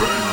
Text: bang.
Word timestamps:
bang. 0.00 0.20